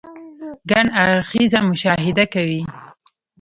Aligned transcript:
ګڼ 0.69 0.85
اړخيزه 1.01 1.59
مشاهده 1.69 2.25
کوئ- 2.33 2.59